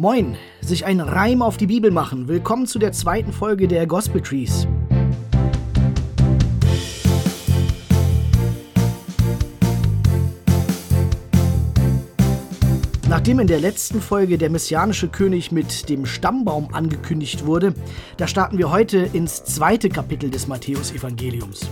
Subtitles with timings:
[0.00, 2.26] Moin, sich ein Reim auf die Bibel machen.
[2.26, 4.66] Willkommen zu der zweiten Folge der Gospel Trees.
[13.10, 17.74] Nachdem in der letzten Folge der messianische König mit dem Stammbaum angekündigt wurde,
[18.16, 21.68] da starten wir heute ins zweite Kapitel des Matthäusevangeliums.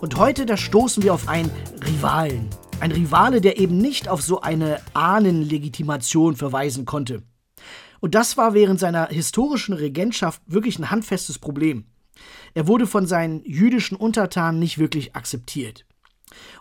[0.00, 1.50] Und heute, da stoßen wir auf einen
[1.86, 2.48] Rivalen.
[2.80, 7.27] Ein Rivale, der eben nicht auf so eine Ahnenlegitimation verweisen konnte.
[8.00, 11.86] Und das war während seiner historischen Regentschaft wirklich ein handfestes Problem.
[12.54, 15.84] Er wurde von seinen jüdischen Untertanen nicht wirklich akzeptiert.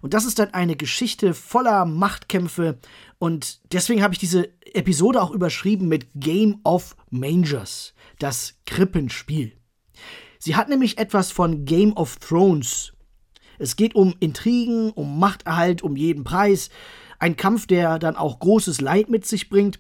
[0.02, 2.80] Und das ist dann eine Geschichte voller Machtkämpfe
[3.20, 9.54] und deswegen habe ich diese Episode auch überschrieben mit Game of Mangers, das Krippenspiel.
[10.40, 12.94] Sie hat nämlich etwas von Game of Thrones.
[13.60, 16.70] Es geht um Intrigen, um Machterhalt, um jeden Preis.
[17.20, 19.80] Ein Kampf, der dann auch großes Leid mit sich bringt,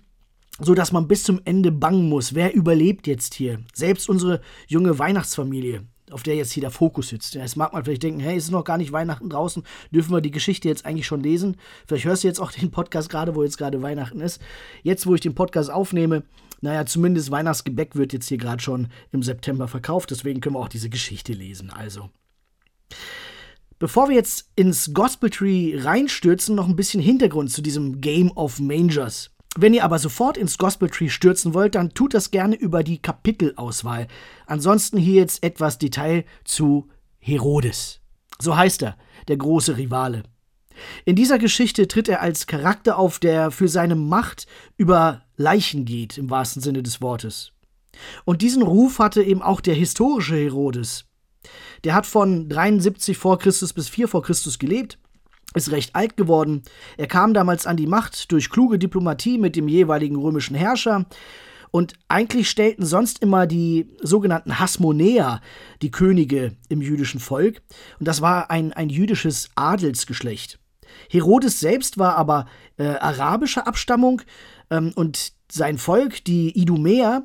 [0.59, 2.33] so dass man bis zum Ende bangen muss.
[2.33, 3.59] Wer überlebt jetzt hier?
[3.73, 7.35] Selbst unsere junge Weihnachtsfamilie auf der jetzt hier der Fokus sitzt.
[7.35, 10.21] Jetzt mag man vielleicht denken, hey, es ist noch gar nicht Weihnachten draußen, dürfen wir
[10.21, 11.57] die Geschichte jetzt eigentlich schon lesen?
[11.85, 14.41] Vielleicht hörst du jetzt auch den Podcast gerade, wo jetzt gerade Weihnachten ist.
[14.83, 16.23] Jetzt, wo ich den Podcast aufnehme,
[16.61, 20.69] naja, zumindest Weihnachtsgebäck wird jetzt hier gerade schon im September verkauft, deswegen können wir auch
[20.69, 21.69] diese Geschichte lesen.
[21.69, 22.09] Also.
[23.79, 28.59] Bevor wir jetzt ins Gospel Tree reinstürzen, noch ein bisschen Hintergrund zu diesem Game of
[28.59, 29.29] Mangers.
[29.55, 33.01] Wenn ihr aber sofort ins Gospel Tree stürzen wollt, dann tut das gerne über die
[33.01, 34.07] Kapitelauswahl.
[34.45, 37.99] Ansonsten hier jetzt etwas Detail zu Herodes.
[38.39, 40.23] So heißt er, der große Rivale.
[41.05, 46.19] In dieser Geschichte tritt er als Charakter auf, der für seine Macht über Leichen geht,
[46.19, 47.51] im wahrsten Sinne des Wortes.
[48.25, 51.05] Und diesen Ruf hatte eben auch der historische Herodes.
[51.83, 54.99] Der hat von 73 vor Christus bis 4 vor Christus gelebt
[55.53, 56.63] ist recht alt geworden.
[56.97, 61.05] Er kam damals an die Macht durch kluge Diplomatie mit dem jeweiligen römischen Herrscher.
[61.71, 65.41] Und eigentlich stellten sonst immer die sogenannten Hasmonäer
[65.81, 67.61] die Könige im jüdischen Volk.
[67.99, 70.59] Und das war ein, ein jüdisches Adelsgeschlecht.
[71.09, 72.47] Herodes selbst war aber
[72.77, 74.21] äh, arabischer Abstammung
[74.69, 77.23] ähm, und sein Volk, die Idumäer,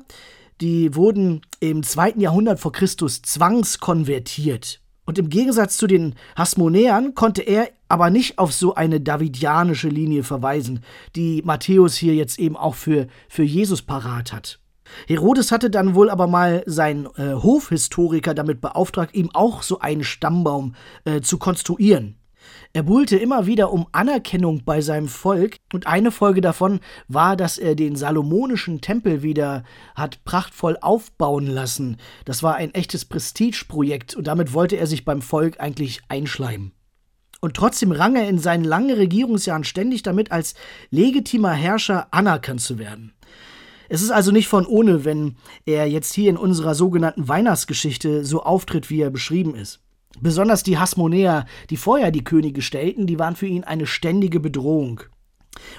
[0.61, 4.81] die wurden im zweiten Jahrhundert vor Christus zwangskonvertiert.
[5.05, 10.23] Und im Gegensatz zu den Hasmonäern konnte er aber nicht auf so eine davidianische Linie
[10.23, 10.79] verweisen,
[11.15, 14.59] die Matthäus hier jetzt eben auch für, für Jesus parat hat.
[15.07, 20.03] Herodes hatte dann wohl aber mal seinen äh, Hofhistoriker damit beauftragt, ihm auch so einen
[20.03, 20.73] Stammbaum
[21.05, 22.15] äh, zu konstruieren.
[22.73, 27.59] Er buhlte immer wieder um Anerkennung bei seinem Volk und eine Folge davon war, dass
[27.59, 31.97] er den salomonischen Tempel wieder hat prachtvoll aufbauen lassen.
[32.25, 36.71] Das war ein echtes Prestigeprojekt und damit wollte er sich beim Volk eigentlich einschleimen.
[37.43, 40.53] Und trotzdem rang er in seinen langen Regierungsjahren ständig damit, als
[40.91, 43.11] legitimer Herrscher anerkannt zu werden.
[43.89, 48.43] Es ist also nicht von ohne, wenn er jetzt hier in unserer sogenannten Weihnachtsgeschichte so
[48.43, 49.81] auftritt, wie er beschrieben ist.
[50.21, 55.01] Besonders die Hasmonäer, die vorher die Könige stellten, die waren für ihn eine ständige Bedrohung.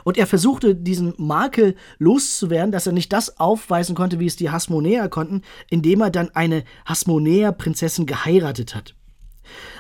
[0.04, 4.50] Und er versuchte, diesen Makel loszuwerden, dass er nicht das aufweisen konnte, wie es die
[4.50, 8.94] Hasmonäer konnten, indem er dann eine Hasmonäer-Prinzessin geheiratet hat.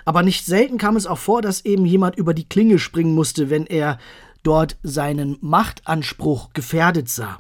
[0.04, 3.50] Aber nicht selten kam es auch vor, dass eben jemand über die Klinge springen musste,
[3.50, 3.98] wenn er
[4.42, 7.38] dort seinen Machtanspruch gefährdet sah.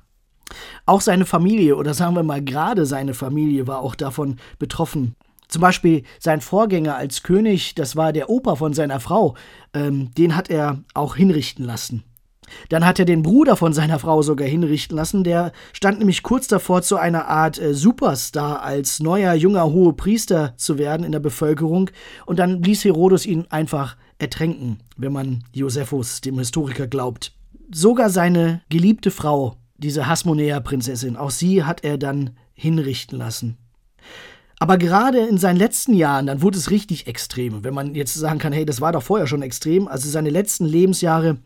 [0.86, 5.14] Auch seine Familie, oder sagen wir mal gerade seine Familie, war auch davon betroffen.
[5.48, 9.36] Zum Beispiel sein Vorgänger als König, das war der Opa von seiner Frau,
[9.72, 12.02] ähm, den hat er auch hinrichten lassen.
[12.68, 16.48] Dann hat er den Bruder von seiner Frau sogar hinrichten lassen, der stand nämlich kurz
[16.48, 21.90] davor, zu einer Art äh, Superstar als neuer junger Hohepriester zu werden in der Bevölkerung,
[22.26, 27.32] und dann ließ Herodes ihn einfach ertränken, wenn man Josephus, dem Historiker, glaubt.
[27.72, 33.58] Sogar seine geliebte Frau, diese Hasmonäer-Prinzessin, auch sie hat er dann hinrichten lassen.
[34.58, 37.64] Aber gerade in seinen letzten Jahren, dann wurde es richtig extrem.
[37.64, 39.88] Wenn man jetzt sagen kann, hey, das war doch vorher schon extrem.
[39.88, 41.38] Also seine letzten Lebensjahre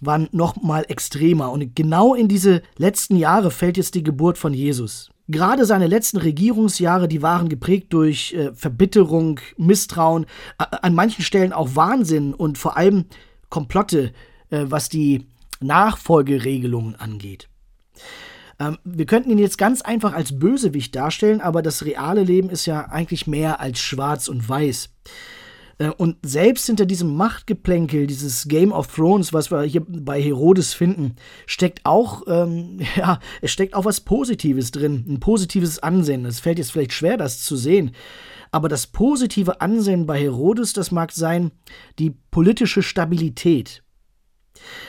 [0.00, 1.50] waren noch mal extremer.
[1.50, 5.10] Und genau in diese letzten Jahre fällt jetzt die Geburt von Jesus.
[5.28, 10.24] Gerade seine letzten Regierungsjahre, die waren geprägt durch äh, Verbitterung, Misstrauen,
[10.56, 13.04] an manchen Stellen auch Wahnsinn und vor allem
[13.50, 14.12] Komplotte,
[14.50, 15.26] äh, was die
[15.60, 17.48] Nachfolgeregelungen angeht.
[18.58, 22.66] Ähm, wir könnten ihn jetzt ganz einfach als Bösewicht darstellen, aber das reale Leben ist
[22.66, 24.90] ja eigentlich mehr als schwarz und weiß.
[25.78, 30.74] Äh, und selbst hinter diesem Machtgeplänkel, dieses Game of Thrones, was wir hier bei Herodes
[30.74, 31.16] finden,
[31.46, 36.24] steckt auch, ähm, ja, es steckt auch was Positives drin, ein positives Ansehen.
[36.24, 37.92] Es fällt jetzt vielleicht schwer, das zu sehen.
[38.50, 41.52] Aber das positive Ansehen bei Herodes, das mag sein,
[41.98, 43.82] die politische Stabilität.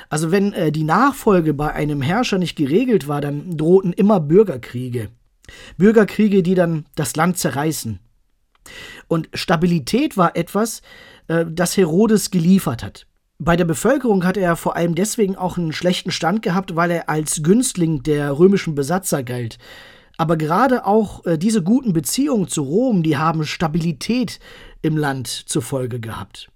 [0.09, 5.09] Also wenn äh, die Nachfolge bei einem Herrscher nicht geregelt war, dann drohten immer Bürgerkriege.
[5.77, 8.00] Bürgerkriege, die dann das Land zerreißen.
[9.07, 10.81] Und Stabilität war etwas,
[11.27, 13.06] äh, das Herodes geliefert hat.
[13.42, 17.10] Bei der Bevölkerung hat er vor allem deswegen auch einen schlechten Stand gehabt, weil er
[17.10, 19.57] als Günstling der römischen Besatzer galt.
[20.18, 24.39] Aber gerade auch äh, diese guten Beziehungen zu Rom, die haben Stabilität
[24.81, 26.50] im Land zur Folge gehabt.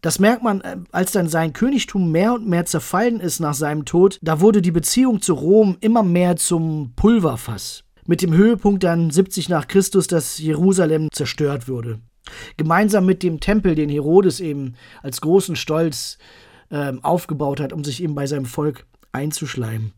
[0.00, 3.84] Das merkt man, äh, als dann sein Königtum mehr und mehr zerfallen ist nach seinem
[3.84, 7.84] Tod, da wurde die Beziehung zu Rom immer mehr zum Pulverfass.
[8.08, 12.00] Mit dem Höhepunkt dann 70 nach Christus, dass Jerusalem zerstört wurde.
[12.56, 16.16] Gemeinsam mit dem Tempel, den Herodes eben als großen Stolz
[16.70, 19.92] äh, aufgebaut hat, um sich eben bei seinem Volk einzuschleimen.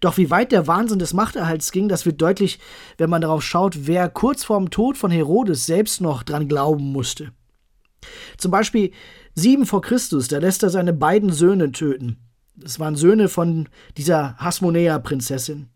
[0.00, 2.58] Doch wie weit der Wahnsinn des Machterhalts ging, das wird deutlich,
[2.98, 7.32] wenn man darauf schaut, wer kurz vorm Tod von Herodes selbst noch dran glauben musste.
[8.36, 8.92] Zum Beispiel
[9.34, 12.18] sieben vor Christus, da lässt er seine beiden Söhne töten.
[12.56, 15.70] Das waren Söhne von dieser Hasmonea-Prinzessin.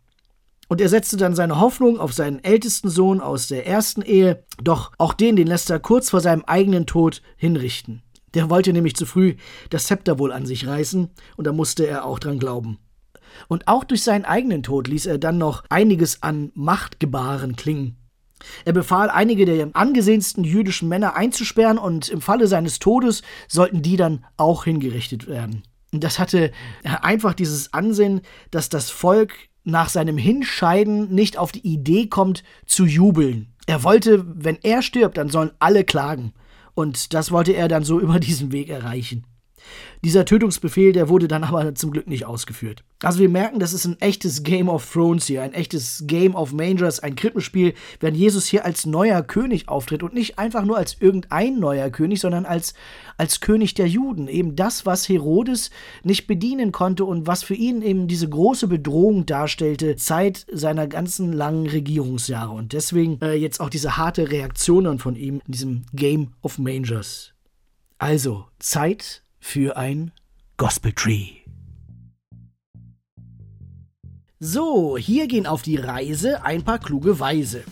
[0.68, 4.92] Und er setzte dann seine Hoffnung auf seinen ältesten Sohn aus der ersten Ehe, doch
[4.98, 8.02] auch den, den lässt er kurz vor seinem eigenen Tod hinrichten.
[8.34, 9.36] Der wollte nämlich zu früh
[9.70, 12.78] das Zepter wohl an sich reißen, und da musste er auch dran glauben.
[13.48, 17.96] Und auch durch seinen eigenen Tod ließ er dann noch einiges an Machtgebaren klingen.
[18.64, 23.96] Er befahl, einige der angesehensten jüdischen Männer einzusperren und im Falle seines Todes sollten die
[23.96, 25.62] dann auch hingerichtet werden.
[25.92, 26.52] Das hatte
[26.82, 28.20] einfach dieses Ansehen,
[28.50, 29.32] dass das Volk
[29.66, 33.48] nach seinem Hinscheiden nicht auf die Idee kommt, zu jubeln.
[33.66, 36.32] Er wollte, wenn er stirbt, dann sollen alle klagen.
[36.74, 39.24] Und das wollte er dann so über diesen Weg erreichen.
[40.04, 42.84] Dieser Tötungsbefehl, der wurde dann aber zum Glück nicht ausgeführt.
[43.02, 46.52] Also wir merken, das ist ein echtes Game of Thrones hier, ein echtes Game of
[46.52, 50.96] Mangers, ein Krippenspiel, wenn Jesus hier als neuer König auftritt und nicht einfach nur als
[51.00, 52.74] irgendein neuer König, sondern als,
[53.18, 54.28] als König der Juden.
[54.28, 55.70] Eben das, was Herodes
[56.04, 61.32] nicht bedienen konnte und was für ihn eben diese große Bedrohung darstellte, Zeit seiner ganzen
[61.32, 62.52] langen Regierungsjahre.
[62.52, 67.32] Und deswegen äh, jetzt auch diese harte Reaktion von ihm in diesem Game of Mangers.
[67.98, 70.10] Also, Zeit für ein
[70.56, 71.28] Gospel Tree.
[74.40, 77.62] So, hier gehen auf die Reise ein paar kluge Weise.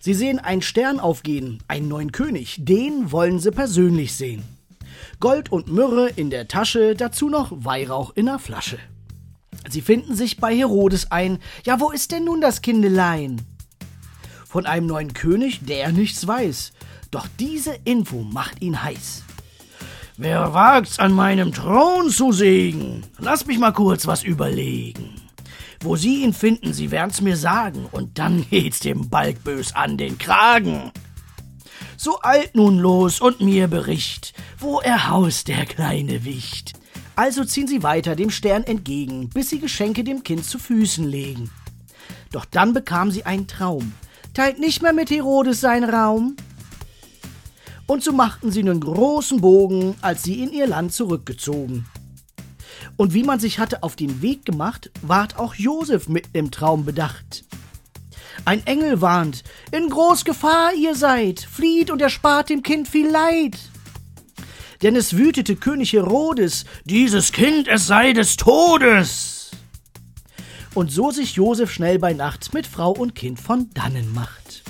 [0.00, 4.44] Sie sehen einen Stern aufgehen, einen neuen König, den wollen sie persönlich sehen.
[5.18, 8.78] Gold und Myrrhe in der Tasche, dazu noch Weihrauch in der Flasche.
[9.70, 11.38] Sie finden sich bei Herodes ein.
[11.64, 13.40] Ja, wo ist denn nun das Kindelein?
[14.46, 16.72] Von einem neuen König, der nichts weiß.
[17.10, 19.24] Doch diese Info macht ihn heiß.
[20.16, 23.04] Wer wagt's an meinem Thron zu sägen?
[23.18, 25.20] Lass mich mal kurz was überlegen.
[25.80, 30.16] Wo Sie ihn finden, Sie werden's mir sagen, und dann geht's dem Balkbös an den
[30.16, 30.92] Kragen.
[31.96, 36.74] So alt nun los und mir bericht, wo er haust, der kleine Wicht.
[37.16, 41.50] Also ziehen sie weiter dem Stern entgegen, bis sie Geschenke dem Kind zu Füßen legen.
[42.30, 43.92] Doch dann bekam sie einen Traum.
[44.32, 46.36] Teilt nicht mehr mit Herodes sein Raum,
[47.86, 51.86] und so machten sie einen großen Bogen, als sie in ihr Land zurückgezogen.
[52.96, 56.84] Und wie man sich hatte auf den Weg gemacht, ward auch Josef mit im Traum
[56.84, 57.44] bedacht.
[58.44, 59.42] Ein Engel warnt,
[59.72, 63.58] in groß Gefahr ihr seid, flieht und erspart dem Kind viel Leid.
[64.82, 69.50] Denn es wütete König Herodes, dieses Kind, es sei des Todes.
[70.74, 74.62] Und so sich Josef schnell bei Nacht mit Frau und Kind von dannen macht.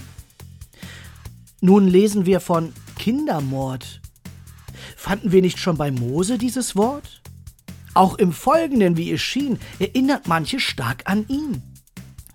[1.61, 4.01] Nun lesen wir von Kindermord.
[4.97, 7.21] Fanden wir nicht schon bei Mose dieses Wort?
[7.93, 11.63] Auch im Folgenden, wie es schien, erinnert manche stark an ihn.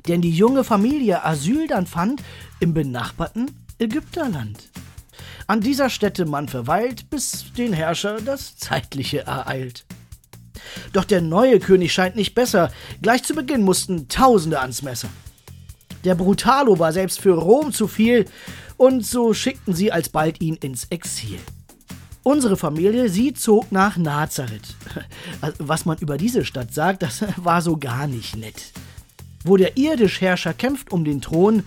[0.08, 2.22] Denn die junge Familie Asyl dann fand
[2.60, 3.50] im benachbarten
[3.80, 4.70] Ägypterland.
[5.48, 9.88] An dieser Stätte man verweilt, bis den Herrscher das Zeitliche ereilt.
[10.94, 12.72] Doch der neue König scheint nicht besser.
[13.02, 15.10] Gleich zu Beginn mussten Tausende ans Messer.
[16.04, 18.26] Der Brutalo war selbst für Rom zu viel
[18.80, 21.38] und so schickten sie alsbald ihn ins Exil.
[22.24, 24.76] Unsere Familie, sie zog nach Nazareth.
[25.58, 28.72] Was man über diese Stadt sagt, das war so gar nicht nett.
[29.44, 31.64] Wo der irdische Herrscher kämpft um den Thron,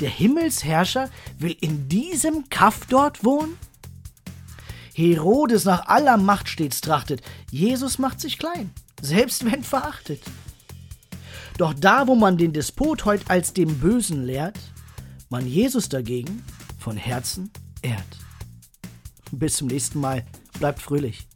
[0.00, 3.56] der Himmelsherrscher will in diesem Kaff dort wohnen?
[4.94, 7.22] Herodes nach aller Macht stets trachtet,
[7.52, 10.22] Jesus macht sich klein, selbst wenn verachtet.
[11.56, 14.58] Doch da, wo man den Despot heut als dem Bösen lehrt,
[15.30, 16.42] man Jesus dagegen
[16.78, 17.50] von Herzen
[17.82, 18.18] ehrt.
[19.30, 20.24] Bis zum nächsten Mal.
[20.58, 21.28] Bleibt fröhlich.